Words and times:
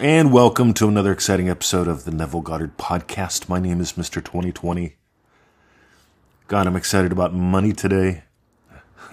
And 0.00 0.32
welcome 0.32 0.72
to 0.74 0.88
another 0.88 1.12
exciting 1.12 1.50
episode 1.50 1.86
of 1.86 2.04
the 2.04 2.10
Neville 2.10 2.40
Goddard 2.40 2.78
Podcast. 2.78 3.50
My 3.50 3.60
name 3.60 3.82
is 3.82 3.92
Mr. 3.92 4.24
2020. 4.24 4.96
God, 6.48 6.66
I'm 6.66 6.74
excited 6.74 7.12
about 7.12 7.34
money 7.34 7.74
today. 7.74 8.22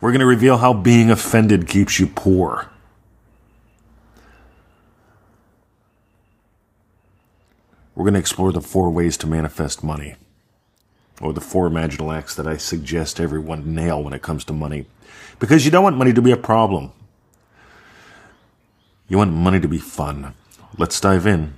We're 0.00 0.10
going 0.10 0.18
to 0.18 0.26
reveal 0.26 0.56
how 0.56 0.72
being 0.72 1.08
offended 1.08 1.68
keeps 1.68 2.00
you 2.00 2.08
poor. 2.08 2.68
We're 7.94 8.02
going 8.02 8.14
to 8.14 8.20
explore 8.20 8.50
the 8.50 8.60
four 8.60 8.90
ways 8.90 9.16
to 9.18 9.28
manifest 9.28 9.84
money, 9.84 10.16
or 11.20 11.32
the 11.32 11.40
four 11.40 11.70
imaginal 11.70 12.12
acts 12.12 12.34
that 12.34 12.48
I 12.48 12.56
suggest 12.56 13.20
everyone 13.20 13.72
nail 13.72 14.02
when 14.02 14.14
it 14.14 14.20
comes 14.22 14.44
to 14.46 14.52
money. 14.52 14.86
Because 15.38 15.64
you 15.64 15.70
don't 15.70 15.84
want 15.84 15.96
money 15.96 16.12
to 16.12 16.20
be 16.20 16.32
a 16.32 16.36
problem. 16.36 16.90
You 19.14 19.18
want 19.18 19.32
money 19.32 19.60
to 19.60 19.68
be 19.68 19.78
fun. 19.78 20.34
Let's 20.76 20.98
dive 20.98 21.24
in 21.24 21.54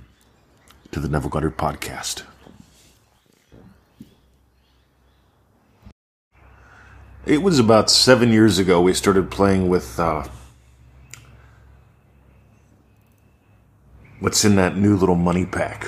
to 0.91 0.99
the 0.99 1.09
Neville 1.09 1.31
Goddard 1.31 1.57
podcast. 1.57 2.21
It 7.25 7.41
was 7.41 7.57
about 7.57 7.89
seven 7.89 8.31
years 8.31 8.59
ago 8.59 8.79
we 8.79 8.93
started 8.93 9.31
playing 9.31 9.69
with 9.69 9.99
uh, 9.99 10.27
what's 14.19 14.45
in 14.45 14.55
that 14.57 14.77
new 14.77 14.95
little 14.95 15.15
money 15.15 15.47
pack. 15.47 15.85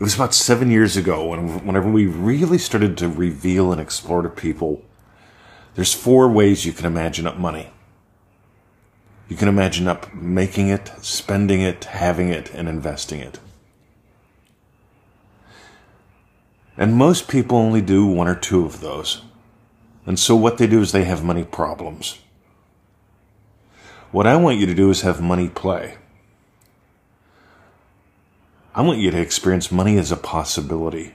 It 0.00 0.02
was 0.02 0.16
about 0.16 0.34
seven 0.34 0.68
years 0.72 0.96
ago 0.96 1.28
when, 1.28 1.64
whenever 1.64 1.88
we 1.88 2.06
really 2.06 2.58
started 2.58 2.98
to 2.98 3.08
reveal 3.08 3.70
and 3.70 3.80
explore 3.80 4.22
to 4.22 4.28
people 4.28 4.82
there's 5.76 5.94
four 5.94 6.28
ways 6.28 6.66
you 6.66 6.72
can 6.72 6.86
imagine 6.86 7.28
up 7.28 7.38
money. 7.38 7.70
You 9.28 9.36
can 9.36 9.48
imagine 9.48 9.88
up 9.88 10.12
making 10.14 10.68
it, 10.68 10.92
spending 11.00 11.60
it, 11.62 11.84
having 11.84 12.28
it, 12.28 12.52
and 12.52 12.68
investing 12.68 13.20
it. 13.20 13.40
And 16.76 16.94
most 16.94 17.28
people 17.28 17.56
only 17.56 17.80
do 17.80 18.06
one 18.06 18.28
or 18.28 18.34
two 18.34 18.64
of 18.64 18.80
those. 18.80 19.22
And 20.06 20.18
so 20.18 20.36
what 20.36 20.58
they 20.58 20.66
do 20.66 20.80
is 20.80 20.92
they 20.92 21.04
have 21.04 21.24
money 21.24 21.44
problems. 21.44 22.18
What 24.10 24.26
I 24.26 24.36
want 24.36 24.58
you 24.58 24.66
to 24.66 24.74
do 24.74 24.90
is 24.90 25.00
have 25.00 25.20
money 25.20 25.48
play. 25.48 25.96
I 28.74 28.82
want 28.82 28.98
you 28.98 29.10
to 29.10 29.20
experience 29.20 29.72
money 29.72 29.98
as 29.98 30.12
a 30.12 30.16
possibility. 30.16 31.14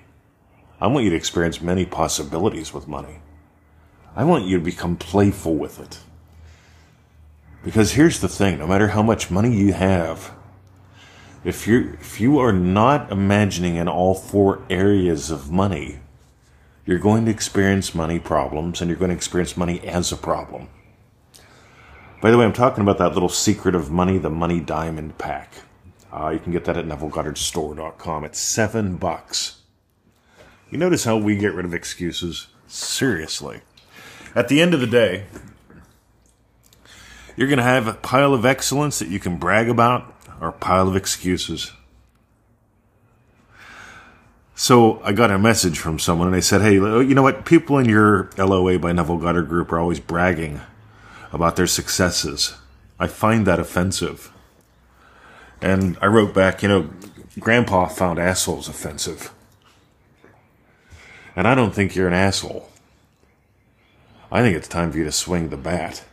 I 0.81 0.88
want 0.88 1.03
you 1.03 1.09
to 1.11 1.16
experience 1.16 1.61
many 1.61 1.85
possibilities 1.85 2.73
with 2.73 2.88
money. 2.88 3.19
I 4.16 4.23
want 4.23 4.45
you 4.45 4.57
to 4.57 4.63
become 4.63 4.95
playful 4.95 5.55
with 5.55 5.79
it. 5.79 5.99
Because 7.63 7.93
here's 7.93 8.19
the 8.19 8.29
thing 8.29 8.59
no 8.59 8.67
matter 8.67 8.89
how 8.89 9.03
much 9.03 9.29
money 9.29 9.55
you 9.55 9.73
have, 9.73 10.31
if 11.43 11.67
you 11.67 11.97
if 11.99 12.19
you 12.19 12.39
are 12.39 12.53
not 12.53 13.11
imagining 13.11 13.75
in 13.75 13.88
all 13.88 14.16
four 14.16 14.63
areas 14.69 15.29
of 15.29 15.51
money, 15.51 15.99
you're 16.85 16.99
going 16.99 17.25
to 17.25 17.31
experience 17.31 17.93
money 17.93 18.19
problems 18.19 18.81
and 18.81 18.89
you're 18.89 18.99
going 18.99 19.09
to 19.09 19.16
experience 19.16 19.57
money 19.57 19.79
as 19.81 20.11
a 20.11 20.17
problem. 20.17 20.69
By 22.21 22.31
the 22.31 22.38
way, 22.38 22.45
I'm 22.45 22.53
talking 22.53 22.81
about 22.81 22.97
that 22.97 23.13
little 23.13 23.29
secret 23.29 23.75
of 23.75 23.91
money, 23.91 24.17
the 24.17 24.29
money 24.29 24.59
diamond 24.59 25.17
pack. 25.17 25.53
Uh, 26.11 26.29
you 26.29 26.39
can 26.39 26.51
get 26.51 26.66
that 26.66 26.77
at 26.77 26.85
NevilleGoddardStore.com. 26.85 28.25
It's 28.25 28.39
seven 28.39 28.97
bucks. 28.97 29.61
You 30.69 30.77
notice 30.77 31.03
how 31.05 31.17
we 31.17 31.38
get 31.38 31.53
rid 31.53 31.66
of 31.66 31.73
excuses? 31.73 32.47
Seriously. 32.67 33.61
At 34.35 34.47
the 34.47 34.61
end 34.61 34.73
of 34.73 34.81
the 34.81 34.88
day, 34.88 35.25
you're 37.39 37.47
going 37.47 37.57
to 37.57 37.63
have 37.63 37.87
a 37.87 37.93
pile 37.93 38.33
of 38.33 38.45
excellence 38.45 38.99
that 38.99 39.07
you 39.07 39.17
can 39.17 39.37
brag 39.37 39.69
about 39.69 40.13
or 40.41 40.49
a 40.49 40.53
pile 40.53 40.89
of 40.89 40.97
excuses. 40.97 41.71
So 44.55 45.01
I 45.03 45.13
got 45.13 45.31
a 45.31 45.39
message 45.39 45.79
from 45.79 45.99
someone 45.99 46.27
and 46.27 46.35
they 46.35 46.41
said, 46.41 46.59
Hey, 46.59 46.73
you 46.73 47.16
know 47.16 47.23
what? 47.23 47.45
People 47.45 47.78
in 47.78 47.88
your 47.88 48.29
LOA 48.38 48.78
by 48.78 48.91
Neville 48.91 49.19
Goddard 49.19 49.47
group 49.47 49.72
are 49.72 49.79
always 49.79 50.01
bragging 50.01 50.59
about 51.31 51.55
their 51.55 51.66
successes. 51.66 52.55
I 52.99 53.07
find 53.07 53.47
that 53.47 53.57
offensive. 53.57 54.33
And 55.61 55.97
I 56.01 56.07
wrote 56.07 56.33
back, 56.33 56.61
you 56.61 56.67
know, 56.67 56.89
Grandpa 57.39 57.88
found 57.88 58.19
assholes 58.19 58.67
offensive. 58.67 59.31
And 61.38 61.47
I 61.47 61.55
don't 61.55 61.73
think 61.73 61.95
you're 61.95 62.09
an 62.09 62.13
asshole. 62.13 62.69
I 64.29 64.41
think 64.41 64.57
it's 64.57 64.67
time 64.67 64.91
for 64.91 64.97
you 64.97 65.05
to 65.05 65.11
swing 65.13 65.47
the 65.47 65.57
bat. 65.57 66.03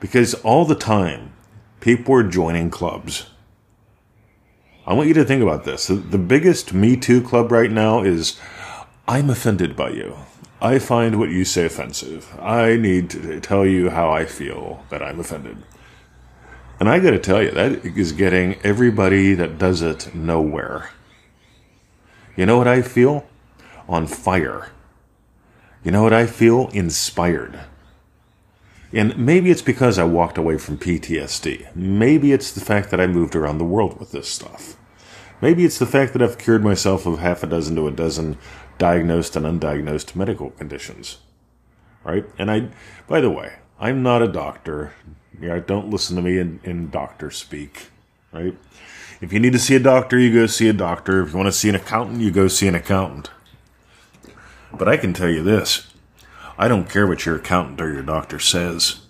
Because 0.00 0.34
all 0.34 0.64
the 0.64 0.74
time, 0.74 1.32
people 1.80 2.14
are 2.14 2.22
joining 2.22 2.70
clubs. 2.70 3.26
I 4.86 4.94
want 4.94 5.08
you 5.08 5.14
to 5.14 5.24
think 5.24 5.42
about 5.42 5.64
this. 5.64 5.86
The 5.86 6.18
biggest 6.18 6.72
Me 6.72 6.96
Too 6.96 7.22
club 7.22 7.52
right 7.52 7.70
now 7.70 8.02
is 8.02 8.40
I'm 9.06 9.30
offended 9.30 9.76
by 9.76 9.90
you. 9.90 10.16
I 10.60 10.78
find 10.78 11.18
what 11.18 11.30
you 11.30 11.44
say 11.44 11.66
offensive. 11.66 12.34
I 12.40 12.76
need 12.76 13.10
to 13.10 13.40
tell 13.40 13.64
you 13.66 13.90
how 13.90 14.10
I 14.10 14.24
feel 14.24 14.84
that 14.90 15.02
I'm 15.02 15.20
offended. 15.20 15.58
And 16.78 16.88
I 16.88 16.98
got 16.98 17.10
to 17.10 17.18
tell 17.18 17.42
you, 17.42 17.50
that 17.50 17.84
is 17.84 18.12
getting 18.12 18.56
everybody 18.64 19.34
that 19.34 19.58
does 19.58 19.82
it 19.82 20.14
nowhere. 20.14 20.90
You 22.36 22.46
know 22.46 22.56
what 22.56 22.68
I 22.68 22.80
feel? 22.80 23.26
On 23.86 24.06
fire. 24.06 24.70
You 25.84 25.90
know 25.90 26.02
what 26.02 26.14
I 26.14 26.26
feel? 26.26 26.68
Inspired. 26.68 27.60
And 28.92 29.16
maybe 29.16 29.50
it's 29.50 29.62
because 29.62 29.98
I 29.98 30.04
walked 30.04 30.36
away 30.36 30.58
from 30.58 30.78
PTSD. 30.78 31.74
Maybe 31.76 32.32
it's 32.32 32.52
the 32.52 32.60
fact 32.60 32.90
that 32.90 33.00
I 33.00 33.06
moved 33.06 33.36
around 33.36 33.58
the 33.58 33.64
world 33.64 34.00
with 34.00 34.10
this 34.10 34.28
stuff. 34.28 34.76
Maybe 35.40 35.64
it's 35.64 35.78
the 35.78 35.86
fact 35.86 36.12
that 36.12 36.22
I've 36.22 36.38
cured 36.38 36.64
myself 36.64 37.06
of 37.06 37.20
half 37.20 37.42
a 37.42 37.46
dozen 37.46 37.76
to 37.76 37.86
a 37.86 37.92
dozen 37.92 38.36
diagnosed 38.78 39.36
and 39.36 39.46
undiagnosed 39.46 40.16
medical 40.16 40.50
conditions. 40.50 41.18
Right? 42.02 42.26
And 42.36 42.50
I, 42.50 42.68
by 43.06 43.20
the 43.20 43.30
way, 43.30 43.54
I'm 43.78 44.02
not 44.02 44.22
a 44.22 44.28
doctor. 44.28 44.92
Yeah, 45.40 45.60
don't 45.60 45.90
listen 45.90 46.16
to 46.16 46.22
me 46.22 46.38
in, 46.38 46.60
in 46.64 46.90
doctor 46.90 47.30
speak. 47.30 47.88
Right? 48.32 48.56
If 49.20 49.32
you 49.32 49.38
need 49.38 49.52
to 49.52 49.58
see 49.58 49.76
a 49.76 49.80
doctor, 49.80 50.18
you 50.18 50.32
go 50.32 50.46
see 50.46 50.68
a 50.68 50.72
doctor. 50.72 51.22
If 51.22 51.30
you 51.30 51.36
want 51.36 51.46
to 51.46 51.52
see 51.52 51.68
an 51.68 51.74
accountant, 51.74 52.20
you 52.22 52.30
go 52.30 52.48
see 52.48 52.66
an 52.66 52.74
accountant. 52.74 53.30
But 54.72 54.88
I 54.88 54.96
can 54.96 55.12
tell 55.12 55.28
you 55.28 55.42
this 55.42 55.89
I 56.60 56.68
don't 56.68 56.90
care 56.90 57.06
what 57.06 57.24
your 57.24 57.36
accountant 57.36 57.80
or 57.80 57.90
your 57.90 58.02
doctor 58.02 58.38
says. 58.38 59.00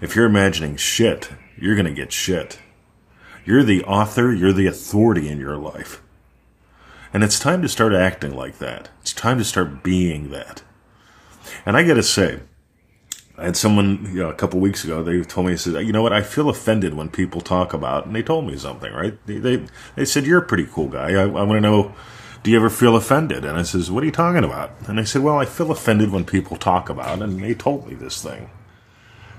If 0.00 0.16
you're 0.16 0.26
imagining 0.26 0.74
shit, 0.74 1.30
you're 1.56 1.76
going 1.76 1.86
to 1.86 1.92
get 1.92 2.10
shit. 2.10 2.58
You're 3.44 3.62
the 3.62 3.84
author, 3.84 4.34
you're 4.34 4.52
the 4.52 4.66
authority 4.66 5.28
in 5.28 5.38
your 5.38 5.56
life. 5.56 6.02
And 7.14 7.22
it's 7.22 7.38
time 7.38 7.62
to 7.62 7.68
start 7.68 7.92
acting 7.92 8.34
like 8.34 8.58
that. 8.58 8.88
It's 9.00 9.12
time 9.12 9.38
to 9.38 9.44
start 9.44 9.84
being 9.84 10.30
that. 10.30 10.64
And 11.64 11.76
I 11.76 11.84
got 11.84 11.94
to 11.94 12.02
say, 12.02 12.40
I 13.38 13.44
had 13.44 13.56
someone 13.56 14.04
you 14.06 14.20
know, 14.20 14.30
a 14.30 14.34
couple 14.34 14.58
weeks 14.58 14.82
ago. 14.82 15.04
They 15.04 15.22
told 15.22 15.46
me, 15.46 15.56
"said 15.56 15.86
You 15.86 15.92
know 15.92 16.02
what? 16.02 16.12
I 16.12 16.22
feel 16.22 16.48
offended 16.48 16.94
when 16.94 17.08
people 17.08 17.40
talk 17.40 17.72
about." 17.72 18.06
And 18.06 18.14
they 18.14 18.22
told 18.22 18.46
me 18.46 18.56
something, 18.56 18.92
right? 18.92 19.16
They 19.26 19.38
they, 19.38 19.66
they 19.96 20.04
said, 20.04 20.26
"You're 20.26 20.42
a 20.42 20.46
pretty 20.46 20.66
cool 20.66 20.88
guy. 20.88 21.12
I, 21.12 21.22
I 21.22 21.26
want 21.26 21.52
to 21.52 21.60
know 21.60 21.94
do 22.42 22.50
you 22.50 22.56
ever 22.56 22.70
feel 22.70 22.96
offended? 22.96 23.44
And 23.44 23.56
I 23.56 23.62
says, 23.62 23.90
what 23.90 24.02
are 24.02 24.06
you 24.06 24.12
talking 24.12 24.44
about? 24.44 24.72
And 24.86 24.98
they 24.98 25.04
said, 25.04 25.22
well, 25.22 25.38
I 25.38 25.44
feel 25.44 25.70
offended 25.70 26.10
when 26.10 26.24
people 26.24 26.56
talk 26.56 26.88
about, 26.88 27.18
it. 27.18 27.24
and 27.24 27.42
they 27.42 27.54
told 27.54 27.86
me 27.86 27.94
this 27.94 28.22
thing. 28.22 28.50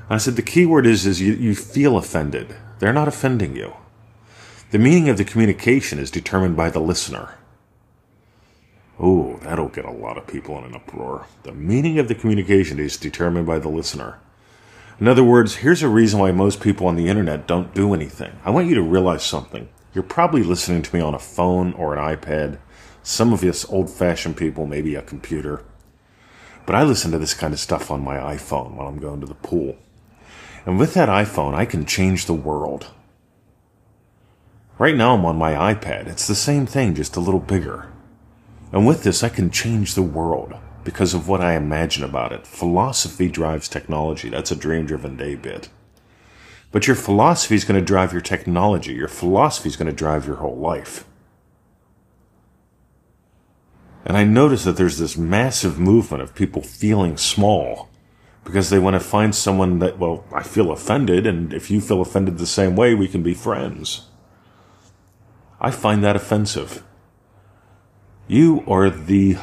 I 0.09 0.17
said, 0.17 0.35
the 0.35 0.41
key 0.41 0.65
word 0.65 0.85
is, 0.85 1.05
is 1.05 1.21
you, 1.21 1.33
you 1.33 1.55
feel 1.55 1.97
offended. 1.97 2.55
They're 2.79 2.93
not 2.93 3.07
offending 3.07 3.55
you. 3.55 3.73
The 4.71 4.79
meaning 4.79 5.09
of 5.09 5.17
the 5.17 5.25
communication 5.25 5.99
is 5.99 6.11
determined 6.11 6.55
by 6.55 6.69
the 6.69 6.79
listener. 6.79 7.35
Oh, 8.99 9.37
that'll 9.43 9.69
get 9.69 9.85
a 9.85 9.91
lot 9.91 10.17
of 10.17 10.27
people 10.27 10.57
in 10.57 10.63
an 10.65 10.75
uproar. 10.75 11.27
The 11.43 11.51
meaning 11.51 11.99
of 11.99 12.07
the 12.07 12.15
communication 12.15 12.79
is 12.79 12.95
determined 12.97 13.47
by 13.47 13.59
the 13.59 13.69
listener. 13.69 14.19
In 14.99 15.07
other 15.07 15.23
words, 15.23 15.55
here's 15.55 15.81
a 15.81 15.89
reason 15.89 16.19
why 16.19 16.31
most 16.31 16.61
people 16.61 16.87
on 16.87 16.95
the 16.95 17.07
internet 17.07 17.47
don't 17.47 17.73
do 17.73 17.93
anything. 17.93 18.39
I 18.45 18.51
want 18.51 18.67
you 18.67 18.75
to 18.75 18.81
realize 18.81 19.23
something. 19.23 19.67
You're 19.93 20.03
probably 20.03 20.43
listening 20.43 20.83
to 20.83 20.95
me 20.95 21.01
on 21.01 21.13
a 21.13 21.19
phone 21.19 21.73
or 21.73 21.95
an 21.95 22.17
iPad 22.17 22.59
some 23.03 23.33
of 23.33 23.43
us 23.43 23.69
old 23.69 23.89
fashioned 23.89 24.37
people, 24.37 24.65
maybe 24.65 24.95
a 24.95 25.01
computer. 25.01 25.63
But 26.65 26.75
I 26.75 26.83
listen 26.83 27.11
to 27.11 27.19
this 27.19 27.33
kind 27.33 27.53
of 27.53 27.59
stuff 27.59 27.91
on 27.91 28.03
my 28.03 28.15
iPhone 28.15 28.75
while 28.75 28.87
I'm 28.87 28.99
going 28.99 29.19
to 29.19 29.27
the 29.27 29.33
pool. 29.33 29.77
And 30.65 30.79
with 30.79 30.93
that 30.93 31.09
iPhone, 31.09 31.53
I 31.53 31.65
can 31.65 31.85
change 31.85 32.25
the 32.25 32.33
world. 32.33 32.87
Right 34.79 34.95
now, 34.95 35.13
I'm 35.13 35.25
on 35.25 35.35
my 35.35 35.73
iPad. 35.73 36.07
It's 36.07 36.25
the 36.25 36.35
same 36.35 36.65
thing, 36.65 36.95
just 36.95 37.17
a 37.17 37.19
little 37.19 37.41
bigger. 37.41 37.89
And 38.71 38.87
with 38.87 39.03
this, 39.03 39.21
I 39.21 39.29
can 39.29 39.51
change 39.51 39.93
the 39.93 40.01
world 40.01 40.55
because 40.83 41.13
of 41.13 41.27
what 41.27 41.41
I 41.41 41.55
imagine 41.55 42.03
about 42.03 42.31
it. 42.31 42.47
Philosophy 42.47 43.29
drives 43.29 43.67
technology. 43.67 44.29
That's 44.29 44.51
a 44.51 44.55
dream 44.55 44.85
driven 44.85 45.17
day 45.17 45.35
bit. 45.35 45.69
But 46.71 46.87
your 46.87 46.95
philosophy 46.95 47.55
is 47.55 47.65
going 47.65 47.79
to 47.79 47.85
drive 47.85 48.13
your 48.13 48.21
technology. 48.21 48.93
Your 48.93 49.07
philosophy 49.07 49.69
is 49.69 49.75
going 49.75 49.91
to 49.91 49.93
drive 49.95 50.25
your 50.25 50.37
whole 50.37 50.57
life. 50.57 51.05
And 54.05 54.17
I 54.17 54.23
notice 54.23 54.63
that 54.65 54.75
there's 54.75 54.97
this 54.97 55.17
massive 55.17 55.79
movement 55.79 56.23
of 56.23 56.35
people 56.35 56.61
feeling 56.61 57.17
small 57.17 57.89
because 58.43 58.69
they 58.69 58.79
want 58.79 58.95
to 58.95 58.99
find 58.99 59.33
someone 59.33 59.79
that, 59.79 59.97
well, 59.97 60.25
I 60.33 60.43
feel 60.43 60.71
offended, 60.71 61.25
and 61.25 61.53
if 61.53 61.71
you 61.71 61.79
feel 61.79 62.01
offended 62.01 62.37
the 62.37 62.45
same 62.45 62.75
way, 62.75 62.93
we 62.93 63.07
can 63.07 63.23
be 63.23 63.33
friends. 63.33 64.09
I 65.61 65.71
find 65.71 66.03
that 66.03 66.17
offensive. 66.17 66.83
You 68.27 68.63
are 68.67 68.89
the 68.89 69.37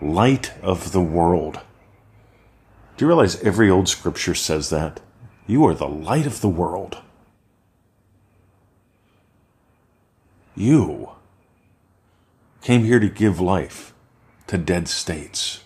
light 0.00 0.52
of 0.62 0.92
the 0.92 1.00
world. 1.00 1.60
Do 2.96 3.04
you 3.04 3.08
realize 3.08 3.42
every 3.42 3.68
old 3.68 3.88
scripture 3.88 4.34
says 4.34 4.70
that? 4.70 5.00
You 5.48 5.66
are 5.66 5.74
the 5.74 5.88
light 5.88 6.26
of 6.26 6.40
the 6.40 6.48
world. 6.48 6.98
You 10.54 11.13
came 12.64 12.84
here 12.84 12.98
to 12.98 13.10
give 13.10 13.42
life 13.42 13.92
to 14.46 14.56
dead 14.56 14.88
states. 14.88 15.62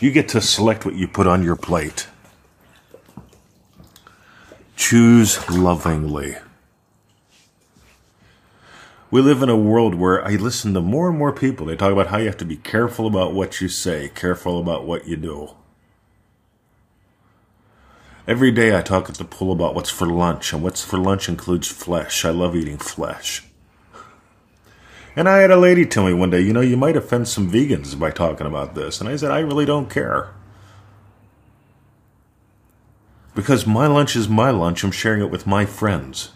You 0.00 0.10
get 0.10 0.28
to 0.30 0.40
select 0.40 0.84
what 0.84 0.96
you 0.96 1.06
put 1.06 1.28
on 1.28 1.44
your 1.44 1.54
plate. 1.54 2.08
Choose 4.74 5.48
lovingly. 5.48 6.36
We 9.12 9.22
live 9.22 9.42
in 9.42 9.48
a 9.48 9.56
world 9.56 9.94
where 9.94 10.26
I 10.26 10.30
listen 10.34 10.74
to 10.74 10.80
more 10.80 11.08
and 11.08 11.16
more 11.16 11.32
people. 11.32 11.66
They 11.66 11.76
talk 11.76 11.92
about 11.92 12.08
how 12.08 12.18
you 12.18 12.26
have 12.26 12.36
to 12.38 12.44
be 12.44 12.56
careful 12.56 13.06
about 13.06 13.32
what 13.32 13.60
you 13.60 13.68
say, 13.68 14.10
careful 14.12 14.58
about 14.58 14.84
what 14.84 15.06
you 15.06 15.14
do. 15.14 15.50
Every 18.26 18.50
day 18.50 18.76
I 18.76 18.82
talk 18.82 19.08
at 19.08 19.18
the 19.18 19.24
pool 19.24 19.52
about 19.52 19.76
what's 19.76 19.90
for 19.90 20.08
lunch, 20.08 20.52
and 20.52 20.64
what's 20.64 20.82
for 20.82 20.98
lunch 20.98 21.28
includes 21.28 21.68
flesh. 21.68 22.24
I 22.24 22.30
love 22.30 22.56
eating 22.56 22.78
flesh. 22.78 23.44
And 25.16 25.28
I 25.28 25.38
had 25.38 25.50
a 25.50 25.56
lady 25.56 25.86
tell 25.86 26.06
me 26.06 26.12
one 26.12 26.30
day, 26.30 26.40
you 26.40 26.52
know, 26.52 26.60
you 26.60 26.76
might 26.76 26.96
offend 26.96 27.28
some 27.28 27.50
vegans 27.50 27.98
by 27.98 28.10
talking 28.10 28.46
about 28.46 28.74
this. 28.74 29.00
And 29.00 29.08
I 29.08 29.16
said, 29.16 29.30
I 29.30 29.38
really 29.40 29.64
don't 29.64 29.88
care. 29.88 30.30
Because 33.34 33.66
my 33.66 33.86
lunch 33.86 34.16
is 34.16 34.28
my 34.28 34.50
lunch, 34.50 34.82
I'm 34.82 34.90
sharing 34.90 35.20
it 35.20 35.30
with 35.30 35.46
my 35.46 35.66
friends. 35.66 36.30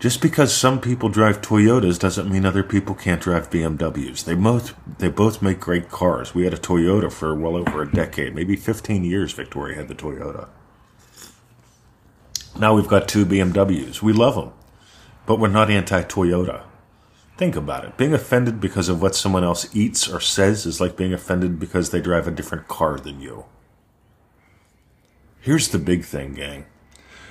Just 0.00 0.22
because 0.22 0.54
some 0.54 0.80
people 0.80 1.10
drive 1.10 1.42
Toyotas 1.42 1.98
doesn't 1.98 2.30
mean 2.30 2.46
other 2.46 2.62
people 2.62 2.94
can't 2.94 3.20
drive 3.20 3.50
BMWs. 3.50 4.24
They 4.24 4.34
both 4.34 4.74
they 4.98 5.08
both 5.08 5.42
make 5.42 5.60
great 5.60 5.90
cars. 5.90 6.34
We 6.34 6.44
had 6.44 6.54
a 6.54 6.56
Toyota 6.58 7.12
for 7.12 7.34
well 7.34 7.54
over 7.54 7.82
a 7.82 7.92
decade, 7.92 8.34
maybe 8.34 8.56
15 8.56 9.04
years 9.04 9.34
Victoria 9.34 9.76
had 9.76 9.88
the 9.88 9.94
Toyota. 9.94 10.48
Now 12.60 12.74
we've 12.74 12.86
got 12.86 13.08
two 13.08 13.24
BMWs. 13.24 14.02
We 14.02 14.12
love 14.12 14.34
them, 14.34 14.52
but 15.24 15.40
we're 15.40 15.48
not 15.48 15.70
anti 15.70 16.02
Toyota. 16.02 16.64
Think 17.38 17.56
about 17.56 17.86
it. 17.86 17.96
Being 17.96 18.12
offended 18.12 18.60
because 18.60 18.90
of 18.90 19.00
what 19.00 19.14
someone 19.14 19.42
else 19.42 19.74
eats 19.74 20.06
or 20.06 20.20
says 20.20 20.66
is 20.66 20.78
like 20.78 20.94
being 20.94 21.14
offended 21.14 21.58
because 21.58 21.88
they 21.88 22.02
drive 22.02 22.28
a 22.28 22.30
different 22.30 22.68
car 22.68 22.98
than 22.98 23.18
you. 23.18 23.46
Here's 25.40 25.68
the 25.68 25.78
big 25.78 26.04
thing, 26.04 26.34
gang. 26.34 26.66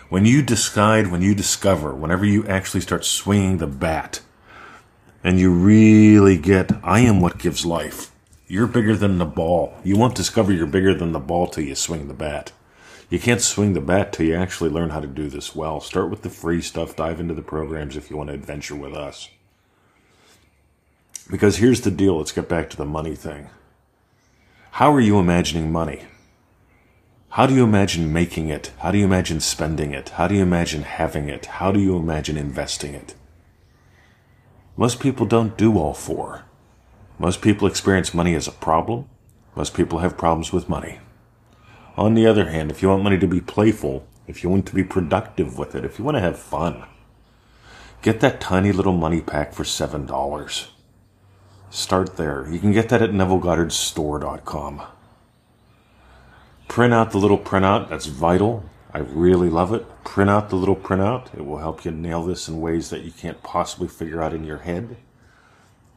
When 0.10 0.26
you 0.26 0.42
decide, 0.42 1.12
when 1.12 1.22
you 1.22 1.36
discover, 1.36 1.94
whenever 1.94 2.26
you 2.26 2.48
actually 2.48 2.82
start 2.82 3.06
swinging 3.06 3.60
the 3.60 3.68
bat, 3.68 4.22
and 5.24 5.40
you 5.40 5.54
really 5.54 6.40
get, 6.40 6.72
I 6.84 7.02
am 7.02 7.22
what 7.22 7.38
gives 7.38 7.68
life. 7.68 8.10
You're 8.48 8.66
bigger 8.66 8.96
than 8.96 9.20
the 9.20 9.26
ball. 9.26 9.76
You 9.84 9.96
won't 9.96 10.16
discover 10.16 10.52
you're 10.52 10.66
bigger 10.66 10.96
than 10.96 11.12
the 11.12 11.20
ball 11.20 11.46
till 11.46 11.66
you 11.66 11.76
swing 11.76 12.08
the 12.08 12.16
bat. 12.16 12.52
You 13.10 13.18
can't 13.20 13.42
swing 13.42 13.74
the 13.74 13.82
bat 13.82 14.14
till 14.14 14.28
you 14.28 14.36
actually 14.36 14.70
learn 14.70 14.92
how 14.92 15.00
to 15.00 15.08
do 15.08 15.30
this 15.30 15.56
well. 15.56 15.82
Start 15.82 16.12
with 16.12 16.22
the 16.22 16.30
free 16.30 16.62
stuff, 16.62 16.96
dive 16.96 17.20
into 17.20 17.34
the 17.34 17.42
programs 17.42 17.98
if 17.98 18.10
you 18.10 18.18
want 18.18 18.28
to 18.28 18.36
adventure 18.36 18.76
with 18.76 18.94
us. 18.94 19.30
Because 21.30 21.58
here's 21.58 21.82
the 21.82 21.92
deal 21.92 22.18
let's 22.18 22.32
get 22.32 22.48
back 22.48 22.70
to 22.70 22.78
the 22.78 22.86
money 22.86 23.16
thing. 23.16 23.50
How 24.72 24.94
are 24.94 25.00
you 25.00 25.18
imagining 25.18 25.72
money? 25.72 26.04
How 27.30 27.48
do 27.48 27.54
you 27.54 27.64
imagine 27.64 28.14
making 28.14 28.50
it? 28.50 28.72
How 28.80 28.92
do 28.92 28.98
you 28.98 29.06
imagine 29.06 29.40
spending 29.40 29.92
it? 29.92 30.10
How 30.10 30.28
do 30.28 30.36
you 30.36 30.42
imagine 30.42 30.84
having 30.84 31.30
it? 31.30 31.46
How 31.46 31.72
do 31.72 31.80
you 31.80 31.96
imagine 31.96 32.38
investing 32.38 32.94
it? 32.94 33.16
Most 34.78 35.00
people 35.00 35.26
don't 35.26 35.58
do 35.58 35.78
all 35.78 35.94
four. 35.94 36.46
Most 37.18 37.42
people 37.42 37.68
experience 37.68 38.14
money 38.14 38.34
as 38.34 38.48
a 38.48 38.52
problem. 38.52 39.10
Most 39.56 39.74
people 39.74 40.00
have 40.00 40.18
problems 40.18 40.54
with 40.54 40.70
money. 40.70 41.00
On 42.00 42.14
the 42.14 42.26
other 42.28 42.50
hand, 42.50 42.72
if 42.72 42.82
you 42.82 42.88
want 42.88 43.04
money 43.04 43.18
to 43.18 43.28
be 43.28 43.42
playful, 43.42 44.08
if 44.26 44.42
you 44.42 44.50
want 44.50 44.66
to 44.68 44.74
be 44.74 44.86
productive 44.86 45.58
with 45.58 45.76
it, 45.76 45.84
if 45.84 46.00
you 46.00 46.06
want 46.06 46.16
to 46.16 46.22
have 46.22 46.40
fun, 46.40 46.86
get 48.02 48.22
that 48.22 48.40
tiny 48.40 48.72
little 48.72 48.94
money 48.94 49.20
pack 49.20 49.52
for 49.52 49.66
$7. 49.66 50.68
Start 51.70 52.16
there. 52.16 52.48
You 52.50 52.58
can 52.60 52.72
get 52.72 52.88
that 52.88 53.02
at 53.02 53.10
NevilleGoddardStore.com. 53.10 54.82
Print 56.70 56.94
out 56.94 57.12
the 57.12 57.18
little 57.18 57.38
printout. 57.38 57.90
That's 57.90 58.06
vital. 58.06 58.64
I 58.94 59.00
really 59.00 59.50
love 59.50 59.74
it. 59.74 59.86
Print 60.06 60.30
out 60.30 60.48
the 60.48 60.56
little 60.56 60.78
printout. 60.78 61.34
It 61.38 61.46
will 61.46 61.58
help 61.58 61.84
you 61.84 61.92
nail 61.92 62.24
this 62.24 62.48
in 62.48 62.62
ways 62.62 62.92
that 62.92 63.02
you 63.02 63.12
can't 63.12 63.44
possibly 63.44 63.90
figure 63.90 64.24
out 64.24 64.34
in 64.34 64.46
your 64.46 64.60
head. 64.60 64.96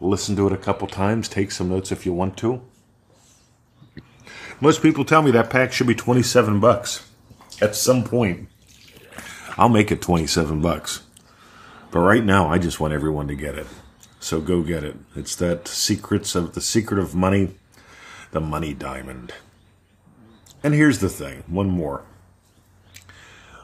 Listen 0.00 0.34
to 0.34 0.48
it 0.48 0.52
a 0.52 0.56
couple 0.56 0.88
times. 0.88 1.28
Take 1.28 1.52
some 1.52 1.68
notes 1.68 1.92
if 1.92 2.04
you 2.04 2.12
want 2.12 2.36
to. 2.38 2.60
Most 4.60 4.82
people 4.82 5.04
tell 5.04 5.22
me 5.22 5.30
that 5.32 5.50
pack 5.50 5.72
should 5.72 5.86
be 5.86 5.94
27 5.94 6.60
bucks. 6.60 7.08
At 7.60 7.74
some 7.74 8.04
point, 8.04 8.48
I'll 9.56 9.68
make 9.68 9.90
it 9.90 10.00
27 10.00 10.60
bucks. 10.60 11.02
But 11.90 12.00
right 12.00 12.24
now, 12.24 12.48
I 12.48 12.58
just 12.58 12.80
want 12.80 12.94
everyone 12.94 13.28
to 13.28 13.34
get 13.34 13.56
it. 13.56 13.66
So 14.20 14.40
go 14.40 14.62
get 14.62 14.84
it. 14.84 14.96
It's 15.16 15.34
that 15.36 15.66
secrets 15.66 16.34
of 16.34 16.54
the 16.54 16.60
secret 16.60 17.00
of 17.00 17.14
money, 17.14 17.56
the 18.30 18.40
money 18.40 18.72
diamond. 18.72 19.34
And 20.62 20.74
here's 20.74 21.00
the 21.00 21.08
thing, 21.08 21.42
one 21.48 21.68
more. 21.68 22.04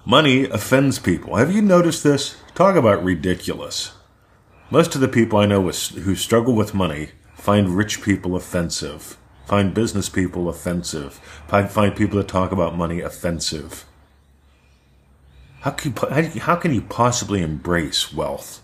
Money 0.04 0.44
offends 0.44 0.98
people. 0.98 1.36
Have 1.36 1.52
you 1.52 1.62
noticed 1.62 2.02
this? 2.02 2.36
Talk 2.54 2.74
about 2.74 3.04
ridiculous. 3.04 3.92
Most 4.68 4.94
of 4.94 5.00
the 5.00 5.08
people 5.08 5.38
I 5.38 5.46
know 5.46 5.62
who 5.62 6.14
struggle 6.16 6.54
with 6.54 6.74
money 6.74 7.10
find 7.34 7.76
rich 7.76 8.02
people 8.02 8.34
offensive 8.34 9.16
find 9.48 9.72
business 9.72 10.10
people 10.10 10.50
offensive, 10.50 11.14
find, 11.48 11.96
people 11.96 12.18
that 12.18 12.28
talk 12.28 12.52
about 12.52 12.76
money 12.76 13.00
offensive. 13.00 13.86
How 15.60 15.70
can, 15.70 15.94
you, 16.34 16.40
how 16.42 16.54
can 16.54 16.74
you 16.74 16.82
possibly 16.82 17.40
embrace 17.40 18.12
wealth? 18.12 18.62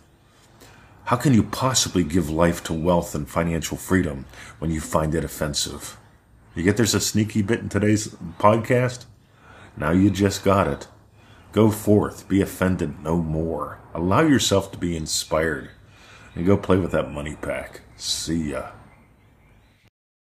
How 1.07 1.17
can 1.17 1.33
you 1.33 1.43
possibly 1.43 2.05
give 2.05 2.29
life 2.29 2.63
to 2.65 2.75
wealth 2.75 3.15
and 3.15 3.27
financial 3.27 3.79
freedom 3.79 4.27
when 4.59 4.71
you 4.71 4.81
find 4.83 5.15
it 5.15 5.25
offensive? 5.25 5.97
You 6.55 6.63
get 6.63 6.77
there's 6.77 6.95
a 6.95 7.01
sneaky 7.01 7.41
bit 7.41 7.61
in 7.61 7.71
today's 7.71 8.09
podcast? 8.39 9.07
Now 9.79 9.91
you 9.91 10.11
just 10.11 10.45
got 10.45 10.69
it. 10.69 10.87
Go 11.53 11.71
forth, 11.71 12.29
be 12.29 12.43
offended 12.43 13.03
no 13.03 13.17
more. 13.17 13.81
Allow 13.95 14.21
yourself 14.21 14.71
to 14.73 14.79
be 14.79 14.97
inspired 14.97 15.71
and 16.35 16.45
go 16.45 16.59
play 16.59 16.77
with 16.77 16.93
that 16.93 17.11
money 17.11 17.37
pack. 17.41 17.81
See 17.97 18.51
ya. 18.51 18.71